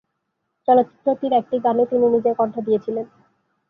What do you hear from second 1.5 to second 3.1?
গানে তিনি নিজের কণ্ঠ দিয়েছিলেন।